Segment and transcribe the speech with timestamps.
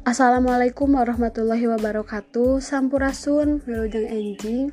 [0.00, 2.64] Assalamualaikum warahmatullahi wabarakatuh.
[2.64, 4.72] Sampurasun, wilujeng enjing.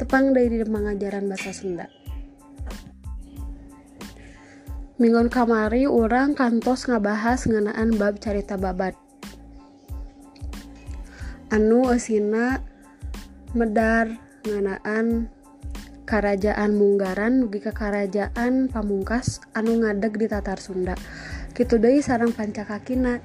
[0.00, 1.92] Tepang dari di mengajaran bahasa Sunda.
[4.96, 8.96] Minggon kamari orang kantos ngabahas ngenaan bab carita babat.
[11.52, 12.64] Anu esina
[13.52, 14.08] medar
[14.48, 15.28] ngenaan
[16.08, 20.96] kerajaan Munggaran dugi ke kerajaan Pamungkas anu ngadeg di Tatar Sunda.
[21.52, 23.20] Kitu deui sarang pancakakina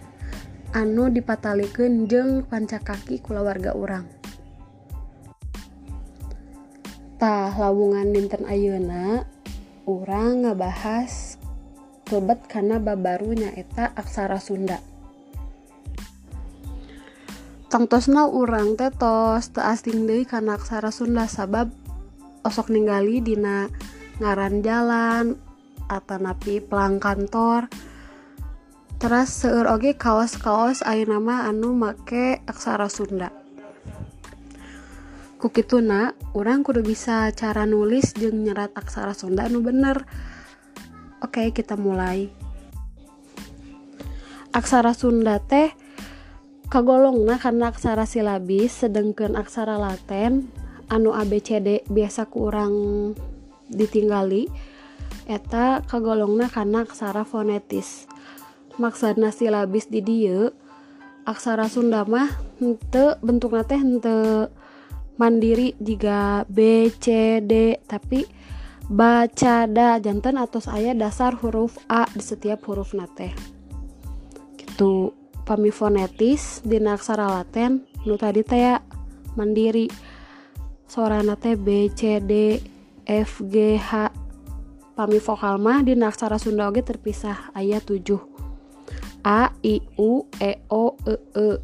[0.76, 4.04] anu dipatalikan jeng pancakaki kulawarga orang
[7.16, 9.24] tah lawungan dinten Ayeuna
[9.88, 11.40] orang ngebahas
[12.06, 14.78] klebet karena babaru nyaeta aksara Sunda.
[17.72, 21.74] Tongtosna urang tetos teu asing deui kana aksara Sunda sabab
[22.46, 23.68] osok ningali dina
[24.22, 25.40] ngaran jalan
[25.90, 27.68] atau napi pelang kantor.
[29.06, 33.30] Teras seueur oge kaos-kaos ayeunama anu make aksara Sunda.
[35.38, 40.10] Kukituna orang kudu bisa cara nulis jeung nyerat aksara Sunda anu bener.
[41.22, 42.34] Oke, kita mulai.
[44.50, 45.70] Aksara Sunda teh
[46.74, 50.50] kagolongna karena aksara silabis sedangkan aksara Laten
[50.90, 52.74] anu ABCD biasa kurang
[53.70, 54.50] ditinggali
[55.30, 58.15] eta kagolongna karena aksara fonetis.
[58.76, 60.52] Maksudna silabis di dia
[61.24, 64.50] aksara Sunda mah hente bentuk teh hente
[65.16, 68.28] mandiri jika B C D tapi
[68.86, 73.32] baca da jantan atau saya dasar huruf A di setiap huruf nate
[74.60, 75.16] gitu
[75.48, 78.78] pamifonetis di aksara Laten nu tadi teh
[79.34, 79.88] mandiri.
[80.86, 82.62] Suara nate B C D
[83.10, 84.14] F G H.
[84.96, 88.35] Pami vokal mah di aksara Sunda oge terpisah ayat 7
[89.26, 91.58] A I U E O E E.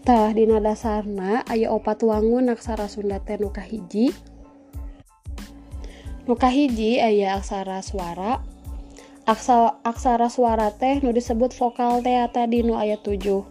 [0.00, 4.16] Tah dina dasarna aya opat wangun aksara Sunda teh nu kahiji.
[6.24, 8.40] Nu kahiji aya aksara suara.
[9.28, 13.44] Aksa, aksara suara teh nu disebut vokal teh tadi nu ayat 7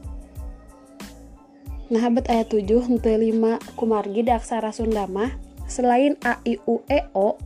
[1.93, 5.29] Nah bet ayat 7 henteu 5 kumargi di aksara Sunda mah.
[5.69, 7.37] Selain A I U E O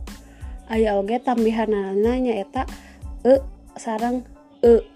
[0.70, 2.62] aya oge tambihanana nyaeta
[3.26, 3.42] e
[3.74, 4.22] sarang
[4.62, 4.86] e.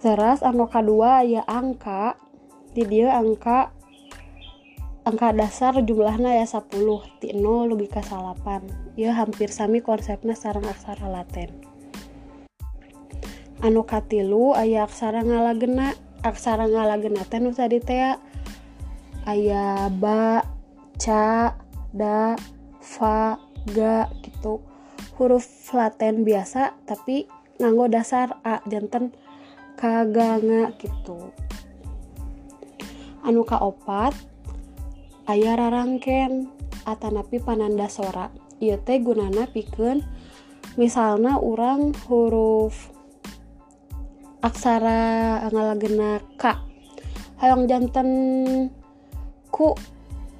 [0.00, 2.16] Teras anu kedua ya angka
[2.72, 3.72] di dia angka
[5.04, 6.72] angka dasar jumlahnya ya 10
[7.20, 11.52] ti 0 lebih ke 8 ya hampir sami konsepnya sarang aksara laten
[13.60, 18.16] anu katilu aya aksara ngalagena aksara ngalagena teh nu tadi teh
[19.28, 20.44] aya ba
[20.96, 21.56] ca
[21.92, 22.36] da
[22.80, 23.38] fa
[23.70, 24.64] ga gitu.
[25.20, 25.44] Huruf
[25.76, 27.28] laten biasa tapi
[27.60, 29.12] nganggo dasar a jantan
[29.76, 31.30] kaganga gitu.
[33.20, 34.16] Anu kaopat
[35.28, 36.48] aya rarangken
[36.88, 38.32] atanapi pananda sora.
[38.60, 40.04] Ieu teh gunana pikeun
[40.76, 42.92] misalnya orang huruf
[44.40, 46.56] aksara ngalagena k
[47.40, 48.08] hayang jantan
[49.52, 49.76] ku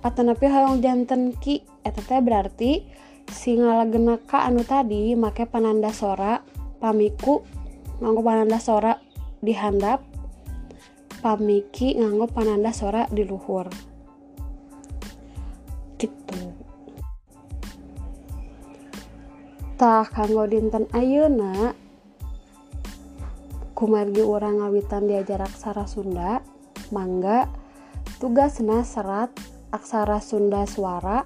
[0.01, 2.85] atanapi hayang jantan ki eta teh berarti
[3.31, 6.43] si ngalagena ka anu tadi make pananda sora
[6.83, 7.45] pamiku
[8.01, 8.97] nganggo pananda sora
[9.41, 10.03] di handap
[11.21, 13.69] pamiki nganggo pananda sora di luhur
[16.01, 16.41] gitu.
[19.77, 21.77] Tah kanggo dinten ayeuna
[23.77, 26.45] kumargi orang ngawitan diajar aksara Sunda
[26.93, 27.49] mangga
[28.21, 29.33] tugasna serat
[29.73, 31.25] aksara Sunda suara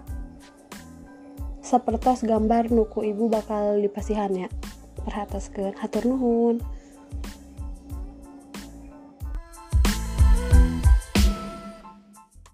[1.64, 4.52] sepertos gambar nuku ibu bakal dipasihannya
[5.00, 6.60] perhataskeun hatur nuhun